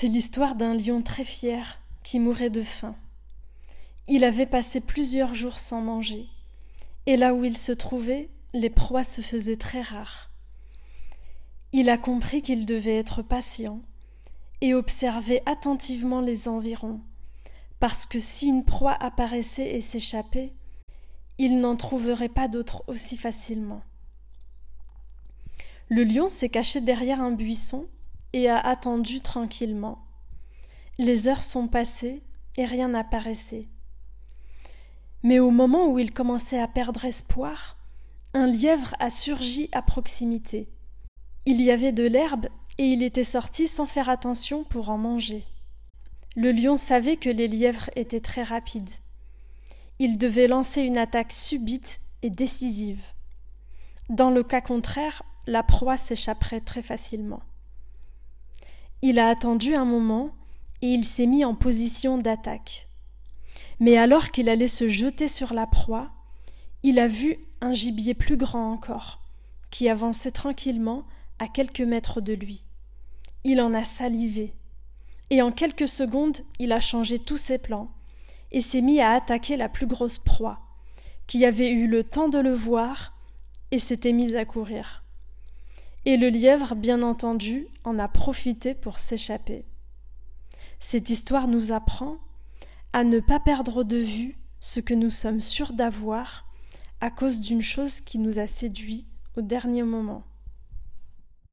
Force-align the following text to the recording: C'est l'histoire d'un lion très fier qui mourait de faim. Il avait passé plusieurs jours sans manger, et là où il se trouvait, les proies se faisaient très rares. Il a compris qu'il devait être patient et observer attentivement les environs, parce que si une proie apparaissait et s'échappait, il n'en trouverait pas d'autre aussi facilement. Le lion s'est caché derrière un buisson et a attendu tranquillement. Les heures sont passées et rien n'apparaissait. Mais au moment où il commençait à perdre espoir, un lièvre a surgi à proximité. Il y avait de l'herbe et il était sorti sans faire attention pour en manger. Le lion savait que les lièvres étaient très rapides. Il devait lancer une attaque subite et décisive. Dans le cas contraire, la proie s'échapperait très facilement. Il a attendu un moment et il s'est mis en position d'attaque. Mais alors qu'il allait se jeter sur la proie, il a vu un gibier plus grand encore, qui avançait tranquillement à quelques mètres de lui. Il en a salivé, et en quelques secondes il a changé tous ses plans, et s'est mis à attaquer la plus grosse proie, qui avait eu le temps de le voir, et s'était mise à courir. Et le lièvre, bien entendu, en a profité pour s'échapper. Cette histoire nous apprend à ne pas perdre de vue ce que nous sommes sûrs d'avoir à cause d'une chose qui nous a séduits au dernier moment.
C'est 0.00 0.08
l'histoire 0.08 0.54
d'un 0.54 0.72
lion 0.72 1.02
très 1.02 1.26
fier 1.26 1.78
qui 2.02 2.20
mourait 2.20 2.48
de 2.48 2.62
faim. 2.62 2.96
Il 4.08 4.24
avait 4.24 4.46
passé 4.46 4.80
plusieurs 4.80 5.34
jours 5.34 5.58
sans 5.58 5.82
manger, 5.82 6.26
et 7.04 7.18
là 7.18 7.34
où 7.34 7.44
il 7.44 7.54
se 7.54 7.72
trouvait, 7.72 8.30
les 8.54 8.70
proies 8.70 9.04
se 9.04 9.20
faisaient 9.20 9.58
très 9.58 9.82
rares. 9.82 10.30
Il 11.74 11.90
a 11.90 11.98
compris 11.98 12.40
qu'il 12.40 12.64
devait 12.64 12.96
être 12.96 13.20
patient 13.20 13.82
et 14.62 14.72
observer 14.72 15.42
attentivement 15.44 16.22
les 16.22 16.48
environs, 16.48 17.02
parce 17.78 18.06
que 18.06 18.20
si 18.20 18.46
une 18.46 18.64
proie 18.64 18.96
apparaissait 18.98 19.74
et 19.74 19.82
s'échappait, 19.82 20.54
il 21.36 21.60
n'en 21.60 21.76
trouverait 21.76 22.30
pas 22.30 22.48
d'autre 22.48 22.84
aussi 22.86 23.18
facilement. 23.18 23.82
Le 25.90 26.04
lion 26.04 26.30
s'est 26.30 26.48
caché 26.48 26.80
derrière 26.80 27.20
un 27.20 27.32
buisson 27.32 27.86
et 28.32 28.48
a 28.48 28.58
attendu 28.58 29.20
tranquillement. 29.20 30.04
Les 30.98 31.28
heures 31.28 31.44
sont 31.44 31.68
passées 31.68 32.22
et 32.56 32.64
rien 32.64 32.88
n'apparaissait. 32.88 33.68
Mais 35.22 35.38
au 35.38 35.50
moment 35.50 35.88
où 35.88 35.98
il 35.98 36.12
commençait 36.12 36.60
à 36.60 36.68
perdre 36.68 37.04
espoir, 37.04 37.76
un 38.32 38.46
lièvre 38.46 38.94
a 38.98 39.10
surgi 39.10 39.68
à 39.72 39.82
proximité. 39.82 40.68
Il 41.46 41.60
y 41.60 41.70
avait 41.70 41.92
de 41.92 42.06
l'herbe 42.06 42.46
et 42.78 42.84
il 42.84 43.02
était 43.02 43.24
sorti 43.24 43.68
sans 43.68 43.86
faire 43.86 44.08
attention 44.08 44.64
pour 44.64 44.88
en 44.90 44.98
manger. 44.98 45.44
Le 46.36 46.52
lion 46.52 46.76
savait 46.76 47.16
que 47.16 47.28
les 47.28 47.48
lièvres 47.48 47.90
étaient 47.96 48.20
très 48.20 48.42
rapides. 48.42 48.90
Il 49.98 50.16
devait 50.16 50.46
lancer 50.46 50.82
une 50.82 50.96
attaque 50.96 51.32
subite 51.32 52.00
et 52.22 52.30
décisive. 52.30 53.02
Dans 54.08 54.30
le 54.30 54.42
cas 54.42 54.60
contraire, 54.60 55.22
la 55.46 55.62
proie 55.62 55.96
s'échapperait 55.96 56.60
très 56.60 56.82
facilement. 56.82 57.42
Il 59.02 59.18
a 59.18 59.28
attendu 59.28 59.74
un 59.74 59.86
moment 59.86 60.34
et 60.82 60.88
il 60.88 61.04
s'est 61.04 61.26
mis 61.26 61.44
en 61.44 61.54
position 61.54 62.18
d'attaque. 62.18 62.88
Mais 63.78 63.96
alors 63.96 64.30
qu'il 64.30 64.50
allait 64.50 64.66
se 64.66 64.88
jeter 64.88 65.26
sur 65.26 65.54
la 65.54 65.66
proie, 65.66 66.10
il 66.82 66.98
a 66.98 67.06
vu 67.06 67.38
un 67.62 67.72
gibier 67.72 68.12
plus 68.12 68.36
grand 68.36 68.70
encore, 68.70 69.22
qui 69.70 69.88
avançait 69.88 70.32
tranquillement 70.32 71.04
à 71.38 71.48
quelques 71.48 71.80
mètres 71.80 72.20
de 72.20 72.34
lui. 72.34 72.66
Il 73.44 73.60
en 73.62 73.72
a 73.72 73.84
salivé, 73.84 74.54
et 75.30 75.40
en 75.40 75.50
quelques 75.50 75.88
secondes 75.88 76.38
il 76.58 76.72
a 76.72 76.80
changé 76.80 77.18
tous 77.18 77.38
ses 77.38 77.56
plans, 77.56 77.90
et 78.52 78.60
s'est 78.60 78.82
mis 78.82 79.00
à 79.00 79.12
attaquer 79.12 79.56
la 79.56 79.70
plus 79.70 79.86
grosse 79.86 80.18
proie, 80.18 80.60
qui 81.26 81.46
avait 81.46 81.70
eu 81.70 81.86
le 81.86 82.04
temps 82.04 82.28
de 82.28 82.38
le 82.38 82.52
voir, 82.52 83.14
et 83.70 83.78
s'était 83.78 84.12
mise 84.12 84.36
à 84.36 84.44
courir. 84.44 85.04
Et 86.04 86.16
le 86.16 86.28
lièvre, 86.28 86.74
bien 86.74 87.02
entendu, 87.02 87.66
en 87.84 87.98
a 87.98 88.08
profité 88.08 88.74
pour 88.74 88.98
s'échapper. 88.98 89.64
Cette 90.78 91.10
histoire 91.10 91.46
nous 91.46 91.72
apprend 91.72 92.16
à 92.92 93.04
ne 93.04 93.20
pas 93.20 93.38
perdre 93.38 93.84
de 93.84 93.98
vue 93.98 94.38
ce 94.60 94.80
que 94.80 94.94
nous 94.94 95.10
sommes 95.10 95.40
sûrs 95.40 95.72
d'avoir 95.72 96.46
à 97.00 97.10
cause 97.10 97.40
d'une 97.40 97.62
chose 97.62 98.00
qui 98.00 98.18
nous 98.18 98.38
a 98.38 98.46
séduits 98.46 99.06
au 99.36 99.42
dernier 99.42 99.82
moment. 99.82 100.24